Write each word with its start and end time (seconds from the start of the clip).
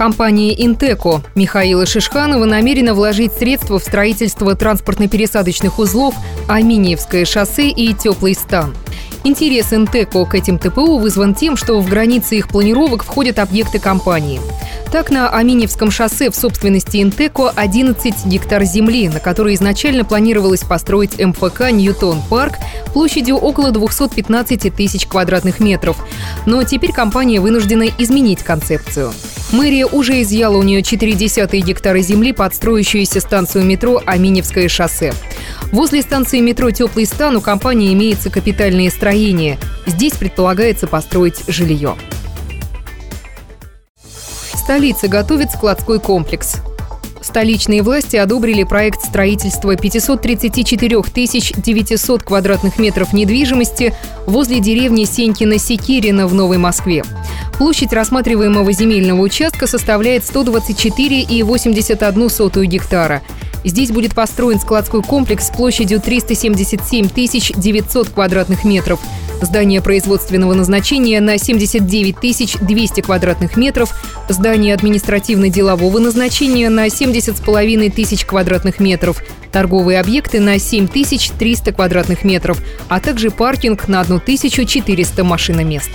Компания 0.00 0.54
«Интеко» 0.64 1.20
Михаила 1.34 1.84
Шишханова 1.84 2.46
намерена 2.46 2.94
вложить 2.94 3.34
средства 3.34 3.78
в 3.78 3.82
строительство 3.82 4.54
транспортно-пересадочных 4.54 5.78
узлов 5.78 6.14
Аминиевское 6.48 7.26
шоссе 7.26 7.68
и 7.68 7.92
Теплый 7.92 8.32
стан. 8.32 8.74
Интерес 9.24 9.74
«Интеко» 9.74 10.24
к 10.24 10.34
этим 10.34 10.58
ТПУ 10.58 10.96
вызван 10.96 11.34
тем, 11.34 11.54
что 11.54 11.78
в 11.82 11.86
границы 11.90 12.38
их 12.38 12.48
планировок 12.48 13.04
входят 13.04 13.38
объекты 13.38 13.78
компании. 13.78 14.40
Так, 14.90 15.10
на 15.10 15.28
Аминевском 15.28 15.90
шоссе 15.90 16.30
в 16.30 16.34
собственности 16.34 17.02
«Интеко» 17.02 17.52
11 17.54 18.24
гектар 18.24 18.64
земли, 18.64 19.10
на 19.10 19.20
которой 19.20 19.54
изначально 19.54 20.06
планировалось 20.06 20.62
построить 20.62 21.22
МФК 21.22 21.72
«Ньютон 21.72 22.22
Парк» 22.30 22.54
площадью 22.94 23.36
около 23.36 23.70
215 23.70 24.74
тысяч 24.74 25.06
квадратных 25.06 25.60
метров. 25.60 25.98
Но 26.46 26.62
теперь 26.62 26.94
компания 26.94 27.38
вынуждена 27.38 27.84
изменить 27.98 28.42
концепцию. 28.42 29.12
Мэрия 29.52 29.86
уже 29.86 30.22
изъяла 30.22 30.58
у 30.58 30.62
нее 30.62 30.80
0,4 30.80 31.60
гектара 31.60 32.00
земли 32.00 32.32
под 32.32 32.54
строящуюся 32.54 33.20
станцию 33.20 33.64
метро 33.64 34.00
Аминевское 34.06 34.68
шоссе. 34.68 35.12
Возле 35.72 36.02
станции 36.02 36.40
метро 36.40 36.70
«Теплый 36.70 37.04
стан» 37.04 37.36
у 37.36 37.40
компании 37.40 37.92
имеется 37.92 38.30
капитальное 38.30 38.90
строение. 38.90 39.58
Здесь 39.86 40.12
предполагается 40.12 40.86
построить 40.86 41.42
жилье. 41.48 41.96
Столица 44.54 45.08
готовит 45.08 45.50
складской 45.50 45.98
комплекс. 45.98 46.58
Столичные 47.20 47.82
власти 47.82 48.16
одобрили 48.16 48.64
проект 48.64 49.02
строительства 49.02 49.76
534 49.76 51.02
900 51.56 52.22
квадратных 52.22 52.78
метров 52.78 53.12
недвижимости 53.12 53.94
возле 54.26 54.60
деревни 54.60 55.04
Сенькино-Секирина 55.04 56.26
в 56.26 56.34
Новой 56.34 56.58
Москве. 56.58 57.04
Площадь 57.60 57.92
рассматриваемого 57.92 58.72
земельного 58.72 59.20
участка 59.20 59.66
составляет 59.66 60.22
124,81 60.22 62.64
гектара. 62.64 63.20
Здесь 63.66 63.90
будет 63.90 64.14
построен 64.14 64.58
складской 64.58 65.02
комплекс 65.02 65.48
с 65.48 65.50
площадью 65.50 66.00
377 66.00 67.10
900 67.10 68.08
квадратных 68.08 68.64
метров, 68.64 68.98
здание 69.42 69.82
производственного 69.82 70.54
назначения 70.54 71.20
на 71.20 71.36
79 71.36 72.56
200 72.62 73.00
квадратных 73.02 73.58
метров, 73.58 73.94
здание 74.30 74.74
административно-делового 74.74 75.98
назначения 75.98 76.70
на 76.70 76.86
70,5 76.86 77.92
тысяч 77.92 78.24
квадратных 78.24 78.80
метров, 78.80 79.22
торговые 79.52 80.00
объекты 80.00 80.40
на 80.40 80.58
7 80.58 80.88
300 80.88 81.72
квадратных 81.72 82.24
метров, 82.24 82.56
а 82.88 83.00
также 83.00 83.30
паркинг 83.30 83.86
на 83.86 84.00
1400 84.00 85.24
машиномест. 85.24 85.90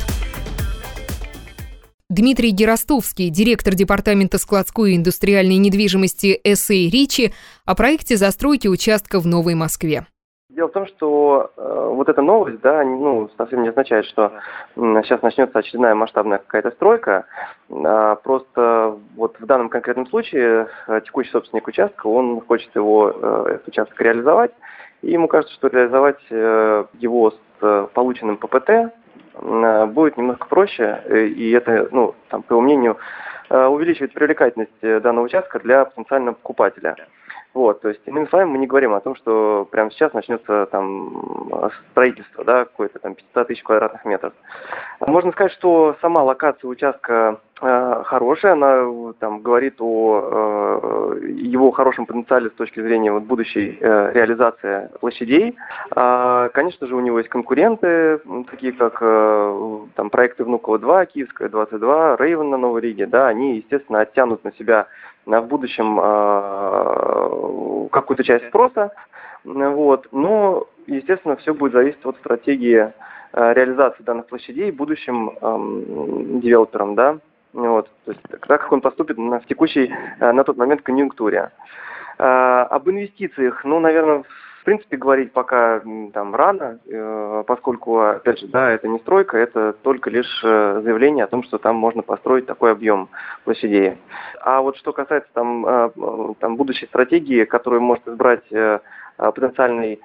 Дмитрий 2.15 2.51
Геростовский, 2.51 3.29
директор 3.29 3.73
Департамента 3.73 4.37
складской 4.37 4.93
и 4.93 4.95
индустриальной 4.95 5.57
недвижимости 5.57 6.39
СА 6.55 6.73
«Ричи», 6.73 7.33
о 7.65 7.75
проекте 7.75 8.15
застройки 8.15 8.69
участка 8.69 9.19
в 9.19 9.27
Новой 9.27 9.53
Москве. 9.55 10.05
Дело 10.47 10.69
в 10.69 10.71
том, 10.71 10.87
что 10.87 11.51
э, 11.57 11.89
вот 11.91 12.07
эта 12.07 12.21
новость, 12.21 12.61
да, 12.61 12.85
ну, 12.85 13.29
совсем 13.35 13.63
не 13.63 13.67
означает, 13.67 14.05
что 14.05 14.31
э, 14.77 15.01
сейчас 15.03 15.21
начнется 15.23 15.59
очередная 15.59 15.93
масштабная 15.93 16.37
какая-то 16.37 16.71
стройка. 16.71 17.25
А 17.69 18.15
просто 18.15 18.97
вот 19.17 19.37
в 19.37 19.45
данном 19.45 19.67
конкретном 19.67 20.07
случае 20.07 20.69
э, 20.87 21.01
текущий 21.03 21.31
собственник 21.31 21.67
участка, 21.67 22.07
он 22.07 22.39
хочет 22.39 22.73
его, 22.75 23.11
э, 23.13 23.45
этот 23.55 23.67
участок 23.67 23.99
реализовать, 23.99 24.51
и 25.01 25.11
ему 25.11 25.27
кажется, 25.27 25.53
что 25.55 25.67
реализовать 25.67 26.23
э, 26.29 26.85
его 26.93 27.31
с 27.31 27.37
э, 27.59 27.87
полученным 27.93 28.37
ППТ, 28.37 28.69
Э, 28.69 28.89
будет 29.41 30.17
немножко 30.17 30.47
проще, 30.47 31.01
э, 31.05 31.25
и 31.27 31.51
это, 31.51 31.87
ну, 31.91 32.15
там, 32.29 32.43
по 32.43 32.53
его 32.53 32.61
мнению, 32.61 32.97
э, 33.49 33.65
увеличивает 33.65 34.13
привлекательность 34.13 34.81
данного 34.81 35.25
участка 35.25 35.59
для 35.59 35.85
потенциального 35.85 36.35
покупателя. 36.35 36.95
Вот, 37.55 37.81
то 37.81 37.87
есть, 37.87 38.01
иными 38.05 38.25
словами, 38.25 38.49
мы 38.49 38.57
не 38.57 38.67
говорим 38.67 38.93
о 38.93 38.99
том, 38.99 39.15
что 39.15 39.65
прямо 39.71 39.89
сейчас 39.89 40.11
начнется 40.11 40.65
там 40.71 41.49
строительство, 41.91 42.43
да, 42.43 42.65
какое-то 42.65 42.99
там 42.99 43.15
500 43.15 43.47
тысяч 43.47 43.63
квадратных 43.63 44.03
метров. 44.03 44.33
Можно 44.99 45.31
сказать, 45.31 45.53
что 45.53 45.95
сама 46.01 46.21
локация 46.21 46.67
участка 46.67 47.39
э, 47.54 47.54
хорошая, 47.59 48.53
она 48.53 49.13
там 49.19 49.41
говорит 49.41 49.75
о 49.79 51.19
э, 51.21 51.27
его 51.29 51.71
хорошем 51.71 52.05
потенциале 52.05 52.49
с 52.49 52.53
точки 52.53 52.81
зрения 52.81 53.13
вот, 53.13 53.23
будущей 53.23 53.77
э, 53.79 54.11
реализации 54.13 54.89
площадей. 54.99 55.55
А, 55.91 56.49
конечно 56.49 56.85
же, 56.85 56.95
у 56.95 56.99
него 56.99 57.19
есть 57.19 57.29
конкуренты, 57.29 58.19
такие 58.51 58.73
как 58.73 58.97
э, 58.99 59.79
там 59.95 60.09
проекты 60.09 60.43
Внуково-2, 60.43 61.05
Киевская 61.13 61.47
22, 61.47 62.17
Рейвен 62.17 62.49
на 62.49 62.57
Новой 62.57 62.81
Риге, 62.81 63.05
да, 63.05 63.27
они, 63.27 63.57
естественно, 63.57 64.01
оттянут 64.01 64.43
на 64.43 64.51
себя 64.53 64.87
в 65.25 65.41
будущем 65.43 65.97
э, 66.01 67.87
какую-то 67.91 68.23
часть 68.25 68.47
спроса, 68.49 68.91
вот, 69.45 70.07
но, 70.11 70.67
естественно, 70.87 71.35
все 71.37 71.53
будет 71.53 71.73
зависеть 71.73 72.05
от 72.05 72.17
стратегии 72.17 72.91
э, 73.33 73.53
реализации 73.53 74.03
данных 74.03 74.27
площадей 74.27 74.71
будущим 74.71 75.29
э, 75.29 76.39
девелоперам, 76.41 76.95
да, 76.95 77.19
вот, 77.55 77.89
то 78.05 78.11
есть 78.11 78.21
так 78.29 78.61
как 78.61 78.71
он 78.71 78.81
поступит 78.81 79.17
на, 79.17 79.39
в 79.39 79.45
текущей, 79.45 79.93
э, 80.19 80.31
на 80.31 80.43
тот 80.43 80.57
момент 80.57 80.81
конъюнктуре. 80.81 81.51
Э, 82.17 82.67
об 82.69 82.89
инвестициях, 82.89 83.63
ну, 83.65 83.79
наверное, 83.79 84.23
в 84.23 84.63
принципе, 84.63 84.97
говорить 84.97 85.31
пока 85.31 85.81
там 86.13 86.33
рано, 86.33 86.79
э, 86.87 87.43
поскольку, 87.45 87.99
опять 87.99 88.39
же, 88.39 88.47
да, 88.47 88.71
это 88.71 88.87
не 88.87 88.99
стройка, 88.99 89.37
это 89.37 89.73
только 89.73 90.09
лишь 90.09 90.41
э, 90.43 90.81
заявление 90.83 91.25
о 91.25 91.27
том, 91.27 91.43
что 91.43 91.57
там 91.57 91.75
можно 91.75 92.01
построить 92.01 92.45
такой 92.45 92.71
объем 92.71 93.09
площадей. 93.43 93.97
А 94.41 94.61
вот 94.61 94.77
что 94.77 94.91
касается 94.91 95.29
там, 95.33 95.93
там 96.39 96.55
будущей 96.55 96.87
стратегии, 96.87 97.45
которую 97.45 97.81
может 97.81 98.07
избрать 98.07 98.43
потенциальный 99.17 100.01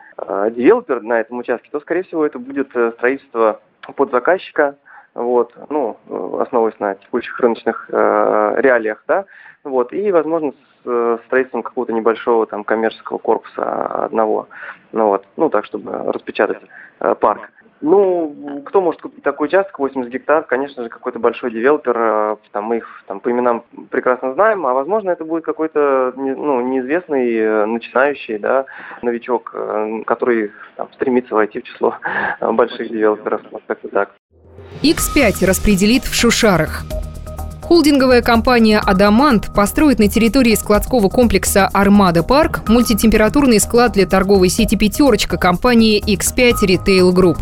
девелопер 0.50 1.03
на 1.03 1.21
этом 1.21 1.38
участке, 1.38 1.69
то, 1.72 1.81
скорее 1.81 2.03
всего, 2.03 2.27
это 2.27 2.38
будет 2.38 2.69
строительство 2.97 3.61
под 3.97 4.11
заказчика, 4.11 4.77
вот, 5.20 5.54
ну, 5.69 5.97
основываясь 6.41 6.78
на 6.81 6.94
текущих 6.94 7.38
рыночных 7.41 7.88
э, 7.91 8.54
реалиях, 8.58 9.03
да, 9.06 9.26
вот, 9.64 9.92
и, 9.92 10.10
возможно, 10.10 10.53
с 10.53 10.86
э, 10.86 11.19
строительством 11.26 11.62
какого-то 11.62 11.92
небольшого 11.92 12.47
там 12.47 12.64
коммерческого 12.64 13.19
корпуса 13.19 14.04
одного, 14.04 14.48
ну 14.92 15.06
вот, 15.06 15.26
ну 15.36 15.50
так, 15.50 15.64
чтобы 15.64 15.92
распечатать 16.12 16.58
э, 17.00 17.14
парк. 17.14 17.50
Ну, 17.82 18.62
кто 18.66 18.82
может 18.82 19.00
купить 19.00 19.25
такой 19.25 19.48
участок, 19.48 19.78
80 19.78 20.12
гектар, 20.12 20.44
конечно 20.44 20.82
же, 20.82 20.91
какой-то 20.91 21.19
большой 21.19 21.50
девелопер, 21.50 21.97
э, 21.97 22.37
там 22.52 22.64
мы 22.64 22.78
их 22.78 23.04
там 23.06 23.20
по 23.20 23.31
именам 23.31 23.64
прекрасно 23.91 24.34
знаем, 24.34 24.66
а 24.66 24.75
возможно 24.75 25.10
это 25.10 25.25
будет 25.25 25.44
какой-то 25.44 26.12
ну, 26.16 26.60
неизвестный 26.60 27.37
э, 27.37 27.64
начинающий, 27.66 28.38
да, 28.38 28.66
новичок, 29.02 29.54
который 30.06 30.52
там, 30.76 30.91
стремится 30.92 31.34
войти 31.34 31.60
в 31.60 31.64
число 31.64 31.97
больших 32.41 32.88
девелоперов, 32.88 33.42
как-то 33.66 33.88
так. 33.88 34.10
X5 34.82 35.44
распределит 35.44 36.04
в 36.04 36.15
Шушарах. 36.15 36.84
Холдинговая 37.62 38.21
компания 38.21 38.81
«Адамант» 38.81 39.54
построит 39.54 40.00
на 40.00 40.09
территории 40.09 40.56
складского 40.56 41.09
комплекса 41.09 41.69
«Армада 41.69 42.25
Парк» 42.25 42.69
мультитемпературный 42.69 43.60
склад 43.60 43.93
для 43.93 44.06
торговой 44.06 44.49
сети 44.49 44.75
«Пятерочка» 44.75 45.37
компании 45.37 46.02
X5 46.05 46.55
Retail 46.64 47.12
Group. 47.12 47.38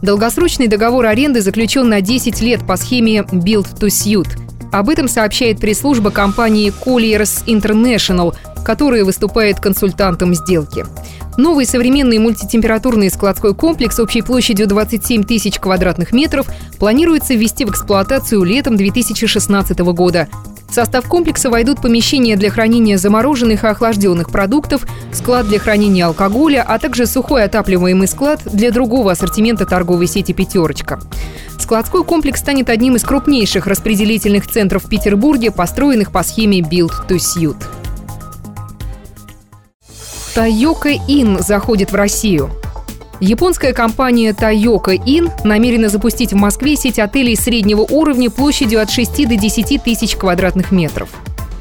Долгосрочный 0.00 0.68
договор 0.68 1.04
аренды 1.06 1.42
заключен 1.42 1.88
на 1.88 2.00
10 2.00 2.40
лет 2.40 2.66
по 2.66 2.76
схеме 2.76 3.18
«Build 3.18 3.78
to 3.78 3.88
Suit». 3.88 4.47
Об 4.72 4.90
этом 4.90 5.08
сообщает 5.08 5.60
пресс-служба 5.60 6.10
компании 6.10 6.72
Colliers 6.84 7.44
International, 7.46 8.34
которая 8.64 9.04
выступает 9.04 9.60
консультантом 9.60 10.34
сделки. 10.34 10.84
Новый 11.38 11.64
современный 11.66 12.18
мультитемпературный 12.18 13.10
складской 13.10 13.54
комплекс 13.54 13.98
общей 13.98 14.22
площадью 14.22 14.66
27 14.66 15.22
тысяч 15.22 15.58
квадратных 15.58 16.12
метров 16.12 16.46
планируется 16.78 17.34
ввести 17.34 17.64
в 17.64 17.70
эксплуатацию 17.70 18.42
летом 18.42 18.76
2016 18.76 19.78
года. 19.78 20.28
В 20.68 20.74
состав 20.74 21.08
комплекса 21.08 21.48
войдут 21.48 21.80
помещения 21.80 22.36
для 22.36 22.50
хранения 22.50 22.98
замороженных 22.98 23.64
и 23.64 23.66
охлажденных 23.66 24.30
продуктов, 24.30 24.86
склад 25.12 25.48
для 25.48 25.58
хранения 25.58 26.04
алкоголя, 26.04 26.62
а 26.66 26.78
также 26.78 27.06
сухой 27.06 27.44
отапливаемый 27.44 28.06
склад 28.06 28.42
для 28.44 28.70
другого 28.70 29.12
ассортимента 29.12 29.64
торговой 29.64 30.08
сети 30.08 30.32
«Пятерочка». 30.32 31.00
Складской 31.58 32.04
комплекс 32.04 32.40
станет 32.40 32.70
одним 32.70 32.96
из 32.96 33.02
крупнейших 33.02 33.66
распределительных 33.66 34.48
центров 34.48 34.84
в 34.84 34.88
Петербурге, 34.88 35.50
построенных 35.50 36.12
по 36.12 36.22
схеме 36.22 36.60
«Build 36.60 37.08
to 37.08 37.16
Suit». 37.16 37.56
Тайока 40.34 40.90
Ин 40.90 41.40
заходит 41.40 41.90
в 41.90 41.94
Россию. 41.94 42.50
Японская 43.20 43.72
компания 43.72 44.30
Toyoka 44.30 44.96
Inn 44.96 45.30
намерена 45.42 45.88
запустить 45.88 46.32
в 46.32 46.36
Москве 46.36 46.76
сеть 46.76 47.00
отелей 47.00 47.36
среднего 47.36 47.80
уровня 47.80 48.30
площадью 48.30 48.80
от 48.80 48.90
6 48.90 49.28
до 49.28 49.36
10 49.36 49.82
тысяч 49.82 50.14
квадратных 50.14 50.70
метров. 50.70 51.08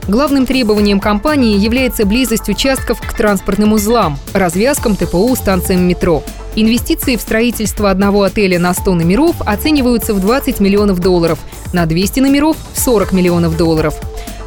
Главным 0.07 0.45
требованием 0.45 1.01
компании 1.01 1.57
является 1.57 2.05
близость 2.05 2.47
участков 2.47 3.01
к 3.01 3.13
транспортным 3.13 3.73
узлам, 3.73 4.17
развязкам 4.33 4.95
ТПУ, 4.95 5.35
станциям 5.35 5.85
метро. 5.85 6.23
Инвестиции 6.55 7.17
в 7.17 7.21
строительство 7.21 7.91
одного 7.91 8.23
отеля 8.23 8.57
на 8.57 8.73
100 8.73 8.93
номеров 8.93 9.35
оцениваются 9.41 10.13
в 10.13 10.21
20 10.21 10.61
миллионов 10.61 10.99
долларов, 10.99 11.39
на 11.73 11.85
200 11.85 12.21
номеров– 12.21 12.55
в 12.73 12.79
40 12.79 13.11
миллионов 13.11 13.57
долларов. 13.57 13.95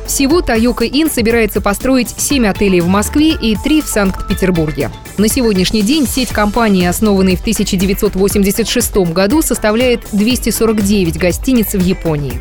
Всего 0.06 0.40
Тойока 0.40 0.86
Ин 0.86 1.10
собирается 1.10 1.60
построить 1.60 2.08
7 2.08 2.46
отелей 2.46 2.80
в 2.80 2.88
Москве 2.88 3.30
и 3.30 3.54
3 3.54 3.82
в 3.82 3.86
Санкт-Петербурге. 3.86 4.90
На 5.18 5.28
сегодняшний 5.28 5.82
день 5.82 6.06
сеть 6.06 6.30
компании, 6.30 6.86
основанной 6.86 7.36
в 7.36 7.42
1986 7.42 9.12
году, 9.12 9.42
составляет 9.42 10.06
249 10.10 11.18
гостиниц 11.18 11.74
в 11.74 11.80
Японии. 11.80 12.40